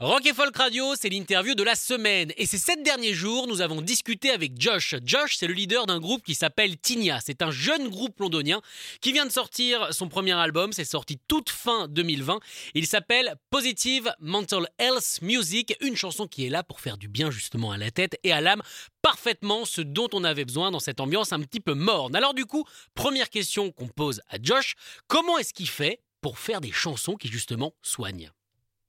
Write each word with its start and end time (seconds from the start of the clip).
Rock 0.00 0.26
et 0.26 0.32
Folk 0.32 0.56
Radio, 0.56 0.94
c'est 0.94 1.08
l'interview 1.08 1.56
de 1.56 1.64
la 1.64 1.74
semaine. 1.74 2.32
Et 2.36 2.46
ces 2.46 2.56
sept 2.56 2.84
derniers 2.84 3.14
jours, 3.14 3.48
nous 3.48 3.62
avons 3.62 3.82
discuté 3.82 4.30
avec 4.30 4.52
Josh. 4.56 4.94
Josh, 5.02 5.36
c'est 5.36 5.48
le 5.48 5.54
leader 5.54 5.86
d'un 5.86 5.98
groupe 5.98 6.22
qui 6.22 6.36
s'appelle 6.36 6.78
Tinia. 6.78 7.18
C'est 7.18 7.42
un 7.42 7.50
jeune 7.50 7.88
groupe 7.88 8.20
londonien 8.20 8.62
qui 9.00 9.10
vient 9.10 9.26
de 9.26 9.32
sortir 9.32 9.92
son 9.92 10.06
premier 10.06 10.34
album. 10.34 10.72
C'est 10.72 10.84
sorti 10.84 11.18
toute 11.26 11.50
fin 11.50 11.88
2020. 11.88 12.38
Il 12.74 12.86
s'appelle 12.86 13.34
Positive 13.50 14.14
Mental 14.20 14.68
Health 14.78 15.18
Music. 15.20 15.74
Une 15.80 15.96
chanson 15.96 16.28
qui 16.28 16.46
est 16.46 16.48
là 16.48 16.62
pour 16.62 16.78
faire 16.78 16.96
du 16.96 17.08
bien 17.08 17.32
justement 17.32 17.72
à 17.72 17.76
la 17.76 17.90
tête 17.90 18.20
et 18.22 18.30
à 18.30 18.40
l'âme. 18.40 18.62
Parfaitement 19.02 19.64
ce 19.64 19.80
dont 19.80 20.08
on 20.12 20.22
avait 20.22 20.44
besoin 20.44 20.70
dans 20.70 20.78
cette 20.78 21.00
ambiance 21.00 21.32
un 21.32 21.40
petit 21.40 21.58
peu 21.58 21.74
morne. 21.74 22.14
Alors 22.14 22.34
du 22.34 22.46
coup, 22.46 22.64
première 22.94 23.30
question 23.30 23.72
qu'on 23.72 23.88
pose 23.88 24.20
à 24.30 24.36
Josh. 24.40 24.76
Comment 25.08 25.38
est-ce 25.38 25.52
qu'il 25.52 25.68
fait 25.68 25.98
pour 26.20 26.38
faire 26.38 26.60
des 26.60 26.70
chansons 26.70 27.16
qui 27.16 27.26
justement 27.26 27.74
soignent? 27.82 28.30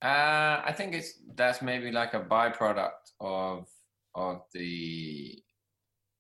Uh, 0.02 0.62
I 0.66 0.74
think 0.76 0.94
it's 0.94 1.20
that's 1.36 1.62
maybe 1.62 1.92
like 1.92 2.14
a 2.14 2.20
byproduct 2.22 3.14
of 3.20 3.68
of 4.16 4.42
the 4.54 5.44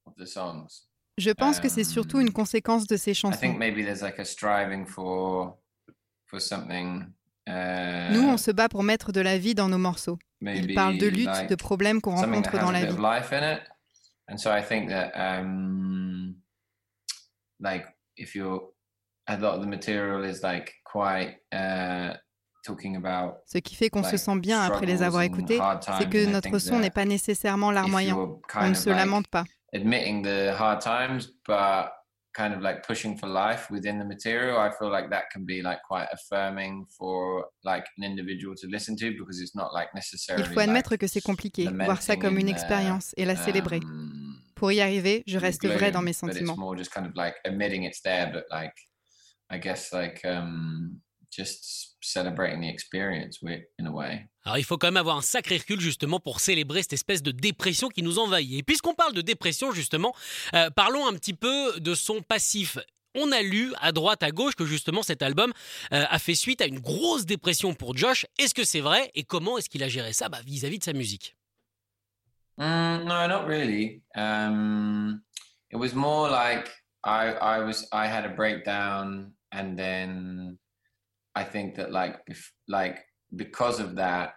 of 0.05 0.13
the 0.17 0.25
songs. 0.25 0.85
Je 1.17 1.31
pense 1.31 1.59
que 1.59 1.67
c'est 1.69 1.83
surtout 1.83 2.19
une 2.19 2.29
Um, 2.29 2.33
conséquence 2.33 2.87
de 2.87 2.95
ces 2.97 3.11
I 3.11 3.13
think 3.13 3.33
chansons. 3.33 3.57
maybe 3.57 3.83
there's 3.83 4.01
like 4.01 4.19
a 4.19 4.25
striving 4.25 4.85
for 4.85 5.57
for 6.25 6.39
something. 6.39 7.13
Uh, 7.47 8.09
Nous, 8.11 8.21
on 8.29 8.37
se 8.37 8.51
bat 8.51 8.69
pour 8.69 8.83
mettre 8.83 9.11
de 9.11 9.21
la 9.21 9.37
vie 9.37 9.55
dans 9.55 9.69
nos 9.69 9.77
morceaux. 9.79 10.19
maybe 10.41 10.65
Ils 10.69 10.75
parlent 10.75 10.97
de 10.97 11.07
lutte, 11.07 11.25
like 11.27 11.49
de 11.49 11.55
problèmes 11.55 11.99
qu'on 12.01 12.15
rencontre 12.15 12.51
dans 12.59 12.69
a 12.69 12.71
la 12.73 12.85
vie. 12.85 12.91
of 12.93 12.99
life 12.99 13.31
in 13.33 13.43
it, 13.43 13.61
and 14.29 14.37
so 14.37 14.51
I 14.51 14.61
think 14.61 14.89
that 14.89 15.11
um, 15.15 16.35
like 17.59 17.85
if 18.17 18.35
you're 18.35 18.61
a 19.27 19.37
lot 19.37 19.55
of 19.55 19.61
the 19.61 19.67
material 19.67 20.23
is 20.23 20.41
like 20.43 20.75
quite 20.83 21.37
uh, 21.51 22.13
Ce 22.63 23.57
qui 23.57 23.75
fait 23.75 23.89
qu'on 23.89 24.03
se 24.03 24.17
sent 24.17 24.39
bien 24.39 24.61
après 24.61 24.85
les 24.85 25.03
avoir 25.03 25.23
écoutés, 25.23 25.59
c'est 25.97 26.09
que 26.09 26.25
notre 26.25 26.59
son 26.59 26.79
n'est 26.79 26.89
pas 26.89 27.05
nécessairement 27.05 27.71
larmoyant. 27.71 28.39
On 28.55 28.69
ne 28.69 28.73
se 28.73 28.89
lamente 28.89 29.27
pas. 29.27 29.45
admitting 29.73 30.23
the 30.23 30.53
hard 30.57 30.81
times, 30.81 31.27
but 31.45 31.91
kind 32.33 32.53
of 32.53 32.61
like 32.61 32.83
pushing 32.83 33.17
for 33.17 33.27
life 33.27 33.69
within 33.69 33.99
the 33.99 34.05
material, 34.05 34.57
I 34.57 34.71
feel 34.71 34.89
like 34.89 35.09
that 35.09 35.29
can 35.31 35.45
be 35.45 35.61
like 35.61 35.79
quite 35.87 36.07
affirming 36.11 36.85
for 36.97 37.45
like 37.63 37.85
an 37.97 38.03
individual 38.03 38.55
to 38.55 38.67
listen 38.67 38.95
to 38.97 39.11
because 39.11 39.41
it's 39.41 39.55
not 39.55 39.73
like 39.73 39.89
necessarily. 39.93 40.45
Il 40.45 40.53
faut 40.53 40.59
admettre 40.59 40.95
que 40.95 41.07
c'est 41.07 41.21
compliqué, 41.21 41.67
voir 41.67 42.01
ça 42.01 42.15
comme 42.15 42.37
une 42.37 42.49
expérience 42.49 43.13
et 43.17 43.25
la 43.25 43.35
célébrer. 43.35 43.79
um, 43.83 44.35
Pour 44.55 44.71
y 44.71 44.81
arriver, 44.81 45.23
je 45.25 45.37
reste 45.37 45.65
vrai 45.65 45.91
dans 45.91 46.01
mes 46.01 46.11
but 46.11 46.29
it's 46.29 46.39
sentiments. 46.39 46.57
more 46.57 46.77
just 46.77 46.91
kind 46.93 47.05
of 47.05 47.13
like 47.15 47.35
admitting 47.45 47.83
it's 47.83 48.01
there, 48.01 48.29
but 48.31 48.43
like 48.51 48.73
I 49.49 49.57
guess 49.57 49.91
like 49.93 50.23
um 50.25 50.99
just 51.31 51.97
celebrating 52.01 52.61
the 52.61 52.69
experience 52.69 53.39
in 53.79 53.85
a 53.85 53.91
way. 53.91 54.27
Alors 54.43 54.57
il 54.57 54.63
faut 54.63 54.77
quand 54.77 54.87
même 54.87 54.97
avoir 54.97 55.17
un 55.17 55.21
sacré 55.21 55.57
recul 55.57 55.79
justement 55.79 56.19
pour 56.19 56.39
célébrer 56.39 56.81
cette 56.81 56.93
espèce 56.93 57.21
de 57.21 57.31
dépression 57.31 57.89
qui 57.89 58.03
nous 58.03 58.19
envahit. 58.19 58.59
Et 58.59 58.63
puisqu'on 58.63 58.95
parle 58.95 59.13
de 59.13 59.21
dépression 59.21 59.71
justement, 59.71 60.15
euh, 60.53 60.69
parlons 60.69 61.07
un 61.07 61.13
petit 61.13 61.33
peu 61.33 61.79
de 61.79 61.93
son 61.93 62.21
passif. 62.21 62.77
On 63.15 63.31
a 63.31 63.41
lu 63.41 63.73
à 63.81 63.91
droite, 63.91 64.23
à 64.23 64.31
gauche 64.31 64.55
que 64.55 64.65
justement 64.65 65.03
cet 65.03 65.21
album 65.21 65.51
euh, 65.93 66.05
a 66.09 66.19
fait 66.19 66.35
suite 66.35 66.61
à 66.61 66.65
une 66.65 66.79
grosse 66.79 67.25
dépression 67.25 67.73
pour 67.73 67.97
Josh. 67.97 68.25
Est-ce 68.37 68.53
que 68.53 68.63
c'est 68.63 68.81
vrai 68.81 69.11
et 69.15 69.23
comment 69.23 69.57
est-ce 69.57 69.69
qu'il 69.69 69.83
a 69.83 69.89
géré 69.89 70.13
ça 70.13 70.29
bah, 70.29 70.39
vis-à-vis 70.45 70.79
de 70.79 70.83
sa 70.83 70.93
musique? 70.93 71.35
Mm, 72.57 73.05
no, 73.05 73.27
not 73.27 73.47
really. 73.47 74.01
Um, 74.15 75.21
it 75.71 75.77
was 75.77 75.93
more 75.93 76.29
like 76.29 76.69
I 77.05 77.31
I 77.31 77.63
was 77.63 77.87
I 77.93 78.07
had 78.07 78.25
a 78.25 78.35
breakdown, 78.35 79.33
and 79.53 79.77
then 79.77 80.38
I 81.39 81.45
think 81.45 81.75
that 81.75 81.89
like 81.91 82.17
bef- 82.27 82.51
like 82.67 82.97
because 83.35 83.79
of 83.79 83.95
that, 83.95 84.33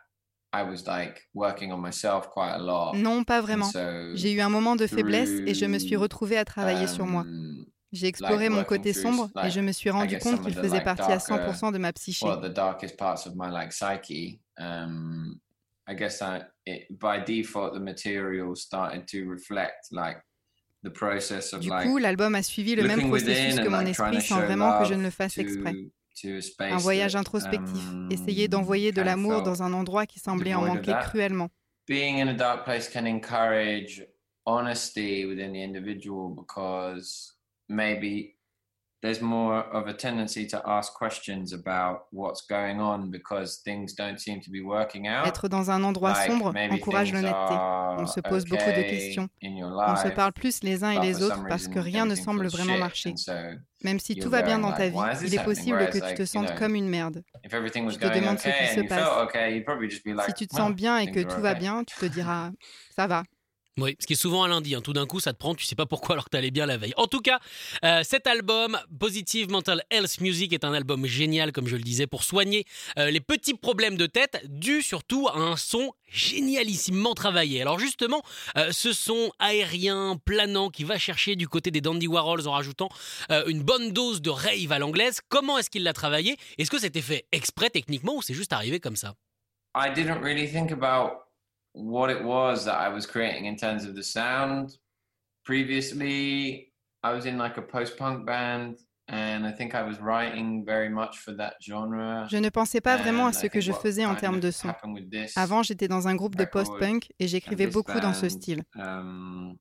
I 0.53 0.63
was 0.63 0.87
like 0.87 1.29
working 1.35 1.73
on 1.73 1.81
myself 1.81 2.29
quite 2.29 2.53
a 2.55 2.59
lot. 2.59 2.95
Non, 2.95 3.25
pas 3.25 3.41
vraiment. 3.41 3.71
so, 3.73 4.15
J'ai 4.15 4.33
eu 4.33 4.41
un 4.41 4.51
moment 4.51 4.77
de 4.77 4.87
faiblesse 4.87 5.41
et 5.47 5.55
je 5.55 5.65
me 5.67 5.79
suis 5.79 5.97
retrouvée 5.97 6.37
à 6.37 6.45
travailler 6.45 6.87
sur 6.87 7.07
moi. 7.07 7.23
um, 7.23 7.65
J'ai 7.93 8.07
exploré 8.07 8.49
mon 8.49 8.65
côté 8.65 8.93
sombre 8.93 9.31
et 9.45 9.51
je 9.51 9.61
me 9.61 9.73
suis 9.73 9.91
rendu 9.91 10.19
compte 10.19 10.43
qu'il 10.43 10.55
faisait 10.55 10.77
like, 10.77 10.85
partie 10.85 11.11
à 11.13 11.19
darker- 11.19 11.53
100% 11.53 11.73
de 11.73 11.79
ma 11.79 11.93
psyché. 11.93 12.27
well, 12.27 12.39
the 12.41 12.53
darkest 12.53 12.97
parts 12.99 13.27
of 13.27 13.35
my 13.35 13.51
like 13.51 13.73
psyche. 13.73 14.39
Um, 14.59 15.39
I 15.89 15.95
guess 15.95 16.21
I 16.23 16.43
it, 16.67 16.87
by 16.91 17.19
default 17.25 17.75
the 17.75 17.81
material 17.81 18.55
started 18.55 19.07
to 19.09 19.29
reflect 19.29 19.91
like 19.91 20.19
the 20.85 20.91
process 20.91 21.53
of 21.53 21.61
Du 21.61 21.69
coup, 21.71 21.99
l'album 21.99 22.35
a 22.35 22.43
suivi 22.43 22.75
le 22.77 22.83
même 22.85 23.09
processus 23.09 23.59
que 23.61 23.69
mon 23.69 23.81
esprit 23.87 24.21
sans 24.21 24.41
vraiment 24.41 24.79
que 24.79 24.85
je 24.85 24.95
ne 24.95 25.03
le 25.03 25.11
fasse 25.11 25.39
exprès. 25.39 25.75
Un 26.61 26.77
voyage 26.77 27.17
introspectif, 27.17 27.89
um, 27.91 28.09
essayer 28.11 28.49
d'envoyer 28.49 28.93
de 28.93 29.03
l'amour 29.03 29.43
dans 29.43 29.63
un 29.63 29.73
endroit 29.73 30.07
qui 30.07 30.19
semblait 30.19 30.55
en 30.55 30.63
manquer 30.63 30.95
cruellement. 31.03 31.49
being 31.87 32.21
in 32.21 32.29
a 32.29 32.35
dark 32.35 32.65
place 32.65 32.89
can 32.89 33.07
encourage 33.07 34.01
honesty 34.47 35.27
within 35.27 35.53
the 35.53 35.63
individual 35.63 36.29
because 36.29 37.35
maybe 37.69 38.37
there's 39.03 39.21
more 39.21 39.65
of 39.73 39.89
a 39.89 39.93
tendency 39.93 40.47
to 40.47 40.63
ask 40.65 40.95
questions 40.95 41.53
about 41.53 42.05
what's 42.13 42.41
going 42.49 42.79
on 42.81 43.11
because 43.11 43.61
things 43.65 43.95
don't 43.95 44.19
seem 44.19 44.41
to 44.41 44.51
be 44.51 44.61
working 44.63 45.09
out. 45.09 45.27
Être 45.27 45.49
dans 45.49 45.71
un 45.71 45.83
endroit 45.83 46.13
Like, 46.13 46.31
sombre 46.31 46.55
encourage 46.71 47.13
l'honnêteté. 47.13 47.55
On 47.99 48.07
se 48.07 48.21
pose 48.21 48.45
beaucoup 48.45 48.71
de 48.71 48.83
questions. 48.83 49.29
On 49.43 49.97
se 49.97 50.09
parle 50.09 50.33
plus 50.33 50.63
les 50.63 50.85
uns 50.85 50.93
et 50.93 51.01
les 51.01 51.23
autres 51.23 51.45
parce 51.49 51.69
que 51.69 51.79
rien 51.81 52.07
ne 52.07 52.15
semble 52.15 52.47
vraiment 52.47 52.79
marcher. 52.79 53.15
Même 53.85 53.99
si 53.99 54.15
tout 54.17 54.31
va 54.31 54.43
bien 54.43 54.61
dans 54.61 54.73
ta 54.73 54.89
vie, 54.89 54.97
il 55.25 55.35
est 55.35 55.45
possible 55.45 55.91
que 55.91 55.99
tu 55.99 56.15
te 56.15 56.25
sentes 56.25 56.55
comme 56.55 56.75
une 56.77 56.89
merde. 56.89 57.23
if 57.45 57.53
everything 57.53 57.85
was 57.85 57.95
Tu 57.95 57.99
te 57.99 58.05
going 58.07 58.21
demandes 58.21 58.39
ce 58.39 58.49
qui 58.49 58.75
se 58.75 58.81
passe. 58.87 59.01
felt 59.01 59.29
okay, 59.29 59.53
you'd 59.55 59.65
probably 59.65 59.91
just 59.91 60.05
be 60.05 60.11
like, 60.15 60.27
Si 60.27 60.35
tu 60.35 60.47
te 60.47 60.55
"Well, 60.55 60.67
sens 60.69 60.75
bien 60.77 60.99
et 60.99 61.11
que 61.11 61.21
tout 61.21 61.41
va 61.41 61.51
okay." 61.51 61.59
bien, 61.59 61.83
tu 61.83 61.97
te 61.97 62.07
diras 62.07 62.51
ça 62.95 63.09
va. 63.09 63.25
Oui, 63.79 63.97
ce 63.99 64.07
qui 64.07 64.13
est 64.13 64.17
souvent 64.17 64.45
un 64.45 64.49
lundi. 64.49 64.75
hein. 64.75 64.83
Tout 64.83 64.93
d'un 64.93 65.07
coup, 65.07 65.19
ça 65.19 65.33
te 65.33 65.39
prend, 65.39 65.55
tu 65.55 65.65
sais 65.65 65.75
pas 65.75 65.87
pourquoi 65.87 66.15
alors 66.15 66.27
que 66.27 66.31
t'allais 66.31 66.51
bien 66.51 66.67
la 66.67 66.77
veille. 66.77 66.93
En 66.99 67.07
tout 67.07 67.21
cas, 67.21 67.41
euh, 67.87 68.03
cet 68.05 68.27
album, 68.27 68.79
Positive 69.01 69.49
Mental 69.51 69.83
Health 69.91 70.21
Music, 70.21 70.53
est 70.53 70.65
un 70.65 70.75
album 70.75 71.07
génial, 71.07 71.53
comme 71.53 71.67
je 71.67 71.77
le 71.77 71.83
disais, 71.83 72.07
pour 72.07 72.23
soigner 72.23 72.67
euh, 72.99 73.11
les 73.11 73.21
petits 73.21 73.55
problèmes 73.55 73.97
de 73.97 74.05
tête, 74.05 74.45
dus 74.47 74.83
surtout 74.83 75.27
à 75.29 75.39
un 75.39 75.57
son 75.57 75.93
génialissimement 76.07 77.15
travaillé. 77.15 77.63
Alors 77.63 77.79
justement, 77.79 78.23
euh, 78.59 78.73
ce 78.73 78.93
son 78.93 79.33
aérien, 79.39 80.19
planant, 80.23 80.69
qui 80.69 80.85
va 80.85 80.99
chercher 80.99 81.35
du 81.35 81.49
côté 81.49 81.71
des 81.71 81.81
Dandy 81.81 82.09
Warhols 82.09 82.47
en 82.47 82.53
rajoutant 82.53 82.91
une 83.47 83.63
bonne 83.63 83.93
dose 83.93 84.21
de 84.21 84.29
rave 84.29 84.73
à 84.73 84.79
l'anglaise, 84.79 85.21
comment 85.31 85.57
est-ce 85.57 85.71
qu'il 85.71 85.83
l'a 85.83 85.95
travaillé? 85.95 86.37
Est-ce 86.59 86.71
que 86.71 86.79
c'était 86.79 87.01
fait 87.01 87.25
exprès 87.33 87.71
techniquement 87.71 88.17
ou 88.17 88.23
c'est 88.23 88.35
juste 88.35 88.53
arrivé 88.53 88.81
comme 88.81 88.97
ça? 88.97 89.15
I 89.75 89.91
didn't 89.95 90.21
really 90.23 90.47
think 90.47 90.71
about 90.71 91.23
what 91.73 92.11
it 92.11 92.23
was 92.23 92.65
that 92.65 92.79
I 92.79 92.89
was 92.89 93.07
creating 93.07 93.47
in 93.47 93.57
terms 93.57 93.85
of 93.85 93.95
the 93.95 94.03
sound. 94.03 94.71
Previously, 95.45 96.73
I 97.03 97.13
was 97.13 97.27
in 97.27 97.39
like 97.39 97.57
a 97.57 97.63
post-punk 97.63 98.27
band, 98.27 98.79
and 99.09 99.45
I 99.47 99.53
think 99.53 99.75
I 99.75 99.83
was 99.83 99.99
writing 100.01 100.65
very 100.65 100.89
much 100.89 101.19
for 101.19 101.33
that 101.35 101.55
genre. 101.61 102.27
Je 102.31 102.37
ne 102.39 102.51
pensais 102.51 102.81
pas 102.81 102.97
vraiment 102.97 103.27
à 103.27 103.33
ce 103.33 103.47
que 103.47 103.61
je 103.61 103.73
faisais 103.73 104.05
en 104.05 104.15
termes 104.15 104.41
de 104.41 104.51
son. 104.51 104.69
happened 104.69 104.95
with 104.95 105.11
this 105.11 105.37
Avant, 105.37 105.63
j'étais 105.63 105.89
dans 105.89 106.07
un 106.07 106.15
groupe 106.15 106.37
de 106.37 106.45
post-punk 106.45 107.11
et 107.19 107.27
j'écrivais 107.27 107.67
beaucoup 107.67 107.99
dans 108.01 108.15
ce 108.15 108.29
style. 108.29 108.63
Um, 108.77 109.59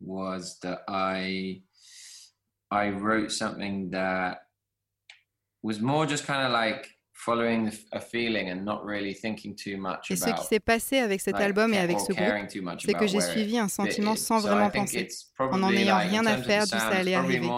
was 0.00 0.58
that 0.62 0.82
I 0.88 1.62
I 2.70 2.90
wrote 2.90 3.30
something 3.30 3.90
that 3.90 4.40
was 5.62 5.80
more 5.80 6.06
just 6.06 6.26
kind 6.26 6.46
of 6.46 6.52
like 6.52 6.97
following 7.20 7.68
a 7.92 8.00
feeling 8.00 8.48
and 8.50 8.62
not 8.64 8.82
really 8.84 9.12
thinking 9.14 9.54
too 9.56 9.76
much 9.76 10.10
Et 10.10 10.16
ce 10.16 10.24
qui 10.40 10.46
s'est 10.46 10.60
passé 10.60 10.98
avec 10.98 11.20
cet 11.20 11.34
album 11.46 11.74
et 11.74 11.78
avec 11.78 11.98
ce 11.98 12.12
groupe, 12.12 12.28
c'est 12.84 12.94
que 12.94 13.06
j'ai 13.08 13.18
suivi 13.20 13.58
un 13.58 13.68
sentiment 13.68 14.14
sans 14.16 14.38
vraiment 14.38 14.70
penser. 14.70 15.00
it's 15.00 15.26
en 15.40 15.58
n'en 15.58 15.70
ayant 15.72 15.98
rien 15.98 16.26
à 16.26 16.36
faire, 16.36 16.64
d'où 16.66 16.78
ça 16.78 16.88
allait 16.98 17.14
arriver. 17.14 17.48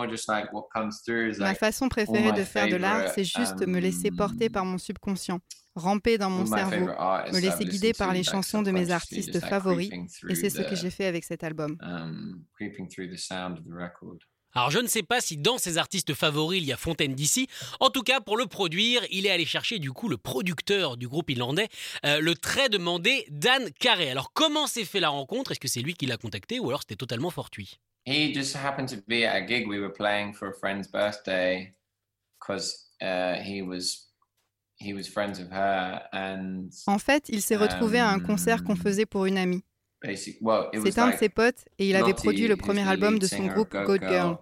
Ma 1.39 1.55
façon 1.55 1.89
préférée 1.89 2.33
de 2.33 2.45
faire 2.45 2.69
de 2.69 2.77
l'art, 2.77 3.09
c'est 3.15 3.25
juste 3.25 3.67
me 3.67 3.79
laisser 3.81 4.11
porter 4.11 4.49
par 4.49 4.65
mon 4.65 4.79
subconscient, 4.79 5.41
ramper 5.75 6.17
dans 6.19 6.31
mon 6.31 6.47
cerveau, 6.47 6.87
me 7.33 7.41
laisser 7.41 7.65
guider 7.65 7.93
par 7.93 8.13
les 8.13 8.23
chansons 8.23 8.63
de 8.63 8.71
mes 8.71 8.91
artistes 8.91 9.41
favoris, 9.41 9.89
creeping 9.91 10.09
et 10.31 10.35
c'est 10.35 10.49
through 10.51 10.65
ce 10.65 10.71
que 10.71 10.75
the- 10.75 10.79
j'ai 10.79 10.91
fait 10.91 11.07
avec 11.07 11.25
cet 11.25 11.45
album. 11.45 11.77
Alors 14.53 14.71
je 14.71 14.79
ne 14.79 14.89
sais 14.89 15.03
pas 15.03 15.21
si 15.21 15.37
dans 15.37 15.59
ses 15.59 15.79
artistes 15.79 16.15
favoris 16.15 16.61
il 16.61 16.67
y 16.67 16.73
a 16.73 16.77
Fontaine 16.77 17.15
d'ici. 17.15 17.47
En 17.79 17.91
tout 17.91 18.03
cas, 18.03 18.21
pour 18.21 18.37
le 18.37 18.47
produire, 18.47 19.03
il 19.11 19.27
est 19.27 19.31
allé 19.31 19.45
chercher 19.45 19.79
du 19.79 19.93
coup 19.93 20.09
le 20.09 20.17
producteur 20.17 20.97
du 20.97 21.07
groupe 21.09 21.31
irlandais, 21.31 21.69
euh, 22.05 22.21
le 22.21 22.35
très 22.35 22.69
demandé 22.69 23.27
Dan 23.31 23.71
Carey. 23.79 24.11
Alors 24.11 24.33
comment 24.33 24.67
s'est 24.67 24.85
fait 24.85 25.01
la 25.01 25.09
rencontre? 25.11 25.53
Est-ce 25.53 25.61
que 25.61 25.69
c'est 25.69 25.83
lui 25.83 25.95
qui 25.95 26.07
l'a 26.07 26.17
contacté 26.17 26.59
ou 26.59 26.69
alors 26.69 26.81
c'était 26.81 26.97
totalement 26.97 27.31
fortuit? 27.31 27.79
He 28.07 28.35
just 28.35 28.57
happened 28.57 28.89
to 28.89 28.97
be 29.07 29.25
at 29.25 29.35
a 29.35 29.47
gig 29.47 29.69
we 29.69 29.79
were 29.79 29.93
playing 29.93 30.33
for 30.35 30.49
a 30.49 30.53
friend's 30.59 30.89
birthday 30.91 31.75
because 32.41 32.89
uh, 33.03 33.35
he 33.45 33.63
was 33.63 34.09
he 34.81 34.95
was 34.95 35.05
friends 35.05 35.39
with 35.39 35.51
her 35.53 36.01
and 36.13 36.71
En 36.87 36.99
fait, 36.99 37.29
il 37.29 37.43
s'est 37.43 37.57
retrouvé 37.57 37.99
à 38.01 38.09
un 38.09 38.19
concert 38.19 38.65
qu'on 38.65 38.73
Um, 38.73 38.83
faisait 38.83 39.07
pour 39.07 39.27
une 39.27 39.37
amie. 39.37 39.63
C'est 40.03 40.99
un 40.99 41.11
de 41.11 41.17
ses 41.17 41.29
potes 41.29 41.69
et 41.79 41.89
il 41.91 41.97
avait 41.97 42.15
produit 42.15 42.49
le 42.49 42.57
premier 42.57 42.89
album 42.89 43.19
de 43.19 43.27
son 43.27 43.47
groupe 43.47 43.73
Goat 43.73 43.99
Girl. 43.99 44.39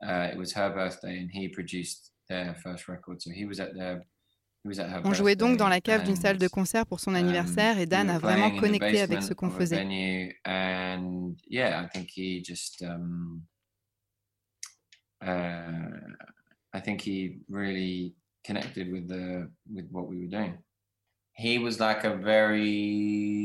Uh, 0.00 0.30
it 0.32 0.38
was 0.38 0.52
her 0.54 0.70
birthday 0.70 1.18
and 1.18 1.28
he 1.32 1.48
produced 1.48 2.12
their 2.28 2.54
first 2.62 2.86
record 2.86 3.20
so 3.20 3.30
he 3.32 3.44
was 3.44 3.58
at 3.58 3.74
their 3.74 4.06
he 4.62 4.68
was 4.68 4.78
at 4.78 4.88
her 4.88 5.00
On 5.04 5.12
jouait 5.12 5.34
donc 5.34 5.56
dans 5.56 5.68
la 5.68 5.80
cave 5.80 6.04
d'une 6.04 6.14
salle 6.14 6.38
de 6.38 6.46
concert 6.46 6.86
pour 6.86 7.00
son 7.00 7.10
um, 7.10 7.16
anniversaire 7.16 7.78
et 7.80 7.86
Dan 7.86 8.08
a 8.08 8.18
vraiment 8.18 8.50
connecté 8.56 9.00
avec 9.00 9.22
ce 9.22 9.34
qu'on 9.34 9.50
faisait. 9.50 9.82
venue, 9.82 10.38
and 10.44 11.34
yeah, 11.48 11.82
I 11.82 11.88
think 11.88 12.10
he 12.14 12.40
just, 12.44 12.82
um, 12.82 13.42
uh, 15.20 15.90
I 16.72 16.80
think 16.80 17.00
he 17.00 17.40
really 17.48 18.14
connected 18.44 18.92
with 18.92 19.08
the 19.08 19.50
with 19.72 19.88
what 19.90 20.06
we 20.08 20.20
were 20.20 20.30
doing. 20.30 20.58
He 21.32 21.58
was 21.58 21.78
like 21.78 22.04
a 22.04 22.16
very 22.16 23.37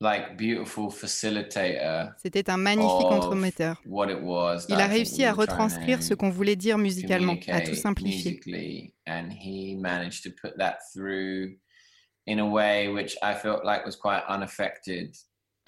like 0.00 0.36
beautiful 0.36 0.90
facilitator. 0.90 2.12
C'était 2.16 2.48
un 2.50 2.56
magnifique 2.56 3.12
entremetteur. 3.12 3.80
What 3.86 4.10
it 4.10 4.20
was. 4.22 4.66
Il 4.68 4.80
a 4.80 4.86
réussi 4.86 5.24
à 5.24 5.32
retranscrire 5.32 6.02
ce 6.02 6.14
qu'on 6.14 6.30
voulait 6.30 6.56
dire 6.56 6.78
musicalement, 6.78 7.36
à 7.48 7.60
tout 7.60 7.74
simplifier. 7.74 8.30
musically, 8.30 8.94
and 9.06 9.30
he 9.30 9.76
managed 9.76 10.22
to 10.24 10.30
put 10.30 10.56
that 10.58 10.78
through 10.92 11.56
in 12.26 12.38
a 12.38 12.46
way 12.46 12.88
which 12.88 13.16
I 13.22 13.34
felt 13.34 13.64
like 13.64 13.84
was 13.84 13.96
quite 13.96 14.22
unaffected. 14.28 15.14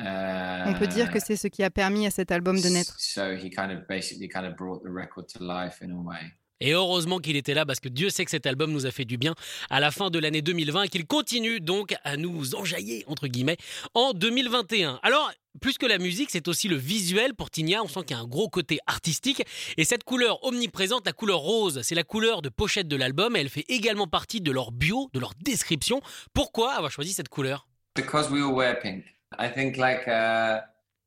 On 0.01 0.75
peut 0.79 0.89
dire 0.89 1.13
que 1.13 1.21
c'est 1.21 1.37
ce 1.37 1.47
qui 1.47 1.63
a 1.63 1.71
permis 1.71 2.07
à 2.07 2.11
cet 2.11 2.33
album 2.33 2.61
de 2.61 2.69
naître. 2.69 2.97
So 2.99 3.37
he 3.37 3.51
kind 3.51 3.71
of 3.71 3.87
basically 3.89 4.29
kind 4.29 4.47
of 4.47 4.57
brought 4.57 4.83
the 4.83 4.91
record 4.91 5.29
to 5.29 5.45
life 5.45 5.81
in 5.83 5.93
a 5.93 5.97
way. 5.97 6.33
Et 6.63 6.75
heureusement 6.75 7.19
qu'il 7.19 7.35
était 7.35 7.55
là 7.55 7.67
parce 7.67 7.81
que 7.81 7.89
Dieu 7.89 8.09
sait 8.09 8.25
que 8.25 8.31
cet 8.31 8.47
album 8.47 8.71
nous 8.71 8.87
a 8.87 8.93
fait 8.93 9.05
du 9.05 9.19
bien 9.19 9.35
à 9.69 9.81
la 9.81 9.91
fin 9.91 10.11
de 10.11 10.19
l'année 10.21 10.43
2020 10.43 10.85
et 10.85 10.89
qu'il 10.89 11.07
continue 11.07 11.59
donc 11.59 11.97
à 12.05 12.17
nous 12.17 12.55
enjailler, 12.55 13.03
entre 13.09 13.27
guillemets, 13.27 13.57
en 13.95 14.13
2021. 14.13 15.01
Alors, 15.03 15.33
plus 15.61 15.77
que 15.77 15.87
la 15.87 15.99
musique, 15.99 16.31
c'est 16.31 16.47
aussi 16.47 16.69
le 16.69 16.77
visuel 16.77 17.35
pour 17.35 17.51
Tinia. 17.51 17.83
On 17.83 17.89
sent 17.89 18.03
qu'il 18.07 18.17
y 18.17 18.19
a 18.19 18.23
un 18.23 18.29
gros 18.29 18.49
côté 18.49 18.79
artistique. 18.87 19.43
Et 19.77 19.85
cette 19.85 20.05
couleur 20.05 20.45
omniprésente, 20.45 21.05
la 21.05 21.13
couleur 21.13 21.41
rose, 21.41 21.81
c'est 21.83 21.97
la 21.97 22.05
couleur 22.05 22.43
de 22.43 22.49
pochette 22.49 22.87
de 22.87 22.97
l'album 22.97 23.35
elle 23.35 23.49
fait 23.49 23.65
également 23.69 24.07
partie 24.07 24.41
de 24.41 24.53
leur 24.53 24.71
bio, 24.71 25.11
de 25.15 25.19
leur 25.19 25.33
description. 25.43 26.01
Pourquoi 26.33 26.75
avoir 26.75 26.93
choisi 26.93 27.13
cette 27.13 27.29
couleur? 27.29 27.67
Because 27.97 28.31
we 28.31 28.41
all 28.41 28.55
wear 28.55 28.79
pink. 28.81 29.05
I 29.37 29.49
think 29.53 29.77
like 29.77 30.07
uh, 30.07 30.61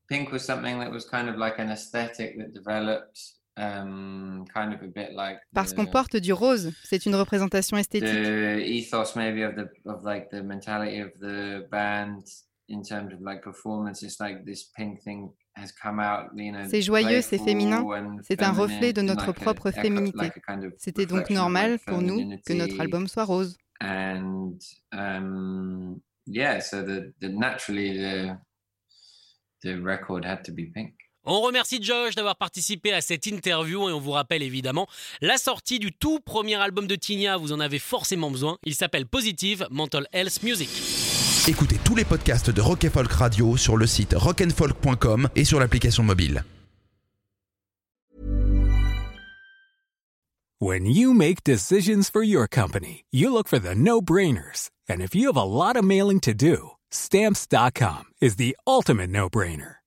pink 0.10 0.34
was 0.34 0.40
something 0.40 0.80
that 0.80 0.92
was 0.92 1.06
kind 1.06 1.30
of 1.30 1.38
like 1.38 1.60
an 1.60 1.69
aesthetic 1.69 2.38
that 2.38 2.54
developed 2.54 3.36
um, 3.57 4.46
kind 4.54 4.74
of 4.74 4.81
a 4.81 4.88
bit 4.88 5.13
like 5.16 5.40
Parce 5.54 5.74
qu'on 5.74 5.86
porte 5.86 6.16
du 6.18 6.34
rose, 6.34 6.74
c'est 6.84 7.06
une 7.06 7.16
représentation 7.16 7.78
esthétique. 7.78 8.10
the 8.10 8.60
ethos 8.66 9.16
maybe 9.16 9.44
of 9.44 9.56
the 9.56 9.68
of 9.86 10.04
like 10.04 10.30
the 10.30 10.42
mentality 10.44 11.00
of 11.02 11.12
the 11.19 11.66
band 11.72 12.24
in 12.68 12.81
terms 12.81 13.13
of 13.13 13.22
like 13.22 13.42
performance 13.44 14.02
it's 14.04 14.19
like 14.19 14.44
this 14.46 14.66
pink 14.75 15.02
thing 15.04 15.30
has 15.56 15.72
come 15.72 16.00
out 16.00 16.31
you 16.36 16.52
know 16.52 16.68
C'est 16.69 16.81
joyeux, 16.81 17.22
c'est 17.22 17.38
féminin, 17.38 17.86
c'est 18.24 18.42
un 18.44 18.52
reflet 18.52 18.92
de 18.92 19.02
notre 19.02 19.31
propre 19.31 19.72
féminité. 19.72 20.31
C'était 20.78 21.06
donc 21.06 21.30
normal 21.30 21.80
pour 21.86 22.02
nous 22.02 22.38
que 22.46 22.54
notre 22.54 22.80
album 22.81 23.07
soit 23.07 23.24
rose. 23.25 23.56
and 23.81 24.57
um 24.94 26.00
yeah 26.25 26.60
so 26.62 26.81
the, 26.81 27.13
the 27.22 27.28
naturally 27.28 27.94
the 27.98 28.38
the 29.63 29.75
record 29.84 30.24
had 30.25 30.44
to 30.44 30.52
be 30.54 30.66
pink 30.74 30.94
On 31.25 31.42
remercie 31.42 31.81
Josh 31.81 32.16
d'avoir 32.16 32.36
participé 32.36 32.94
à 32.94 33.01
cette 33.01 33.25
interview 33.25 33.89
et 33.89 33.94
on 33.94 34.00
vous 34.00 34.12
rappelle 34.12 34.44
évidemment 34.44 34.88
la 35.22 35.38
sortie 35.38 35.80
du 35.80 35.92
tout 35.92 36.19
premier 36.19 36.56
album 36.56 36.86
de 36.86 36.95
Tinia, 36.95 37.38
vous 37.38 37.51
en 37.51 37.60
avez 37.60 37.80
forcément 37.80 38.30
besoin. 38.30 38.57
Il 38.63 38.75
s'appelle 38.75 39.07
Positive 39.07 39.68
Mental 39.72 40.07
Health 40.13 40.44
Music. 40.44 40.69
Écoutez 41.48 41.77
tous 41.83 41.95
les 41.95 42.06
podcasts 42.06 42.50
de 42.50 42.62
Rock 42.62 42.86
and 42.86 42.92
Folk 42.92 43.12
Radio 43.12 43.57
sur 43.57 43.77
le 43.77 43.88
site 43.88 44.13
rockandfolk.com 44.16 45.30
et 45.36 45.45
sur 45.45 45.60
l'application 45.60 46.04
mobile. 46.04 46.44
When 50.60 50.86
you 50.86 51.13
make 51.13 51.44
decisions 51.44 52.10
for 52.10 52.24
your 52.24 52.48
company, 52.48 53.04
you 53.12 53.30
look 53.30 53.48
for 53.48 53.60
the 53.60 53.75
no-brainers. 53.75 54.69
And 54.89 55.01
if 55.01 55.13
you 55.13 55.28
have 55.28 55.38
a 55.38 55.44
lot 55.44 55.75
of 55.75 55.83
mailing 55.83 56.21
to 56.21 56.33
do, 56.33 56.71
stamps.com 56.92 58.06
is 58.21 58.38
the 58.38 58.56
ultimate 58.66 59.10
no-brainer. 59.10 59.75